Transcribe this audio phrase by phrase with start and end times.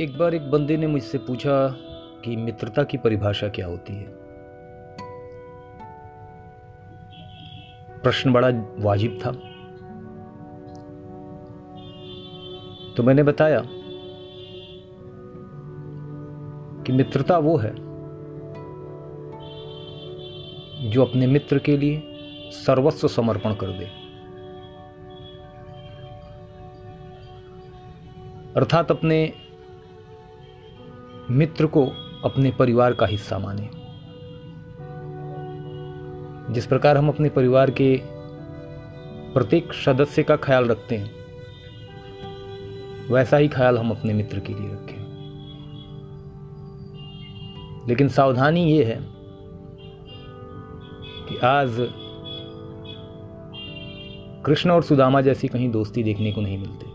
[0.00, 1.68] एक बार एक बंदे ने मुझसे पूछा
[2.24, 4.06] कि मित्रता की परिभाषा क्या होती है?
[8.02, 8.48] प्रश्न बड़ा
[8.78, 9.30] वाजिब था।
[12.96, 13.62] तो मैंने बताया
[16.82, 17.74] कि मित्रता वो है
[20.90, 22.02] जो अपने मित्र के लिए
[22.50, 24.04] सर्वस्व समर्पण कर दे।
[28.56, 29.43] अर्थात अपने
[31.30, 31.86] मित्र को
[32.24, 33.70] अपने परिवार का हिस्सा माने।
[36.52, 38.00] जिस प्रकार हम अपने परिवार के
[39.34, 41.10] प्रत्येक सदस्य का ख्याल रखते हैं,
[43.10, 45.04] वैसा ही ख्याल हम अपने मित्र के लिए रखें।
[47.88, 48.98] लेकिन सावधानी ये है
[51.28, 51.76] कि आज
[54.46, 56.93] कृष्ण और सुदामा जैसी कहीं दोस्ती देखने को नहीं मिलती।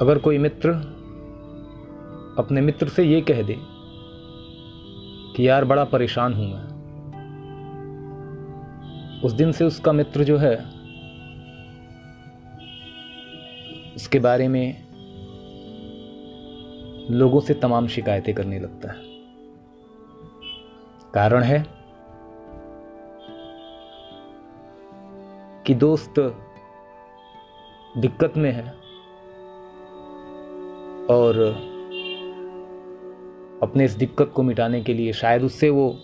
[0.00, 0.70] अगर कोई मित्र
[2.38, 3.56] अपने मित्र से ये कह दे
[5.36, 6.72] कि यार बड़ा परेशान हूँ मैं।
[9.22, 10.56] उस दिन से उसका मित्र जो है,
[13.96, 14.84] उसके बारे में
[17.10, 18.98] लोगों से तमाम शिकायतें करने लगता है।
[21.14, 21.66] कारण है
[25.66, 26.14] कि दोस्त
[27.98, 28.81] दिक्कत में है।
[31.10, 31.38] और
[33.62, 35.98] अपने इस दिक्कत को मिटाने के लिए शायद उससे वो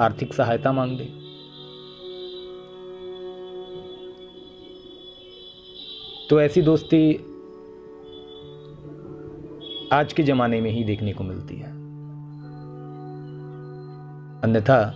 [0.00, 1.04] आर्थिक सहायता मांग दे।
[6.30, 7.14] तो ऐसी दोस्ती
[9.92, 11.70] आज के ज़माने में ही देखने को मिलती है।
[14.42, 14.94] अन्यथा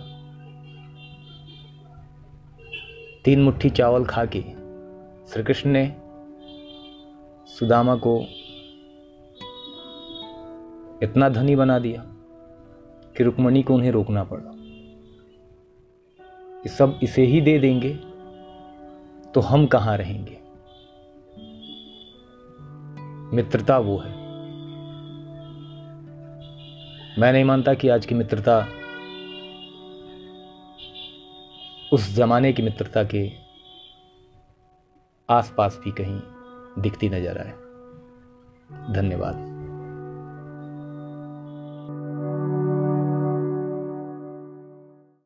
[3.25, 4.41] तीन मुट्ठी चावल खा के
[5.33, 5.95] श्री कृष्ण ने
[7.47, 8.25] सुदामा को
[11.03, 12.01] इतना धनी बना दिया
[13.17, 14.51] कि रुक्मणी को उन्हें रोकना पड़ा।
[16.61, 17.93] कि सब इसे ही दे देंगे
[19.33, 20.39] तो हम कहाँ रहेंगे?
[23.35, 24.11] मित्रता वो है।
[27.19, 28.67] मैं नहीं मानता कि आज की मित्रता
[31.93, 33.31] उस जमाने की मित्रता के
[35.29, 36.19] आसपास भी कहीं
[36.81, 37.53] दिखती नज़र आए।
[38.93, 39.52] धन्यवाद।